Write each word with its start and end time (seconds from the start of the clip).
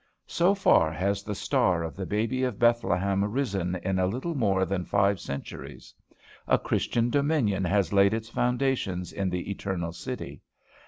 So 0.25 0.55
far 0.55 0.91
has 0.91 1.21
the 1.21 1.35
star 1.35 1.83
of 1.83 1.95
the 1.95 2.07
baby 2.07 2.41
of 2.41 2.57
Bethlehem 2.57 3.23
risen 3.23 3.75
in 3.83 3.99
a 3.99 4.07
little 4.07 4.33
more 4.33 4.65
than 4.65 4.83
five 4.83 5.19
centuries. 5.19 5.93
A 6.47 6.57
Christian 6.57 7.11
dominion 7.11 7.63
has 7.65 7.93
laid 7.93 8.11
its 8.15 8.27
foundations 8.27 9.13
in 9.13 9.29
the 9.29 9.51
Eternal 9.51 9.91
City. 9.93 10.41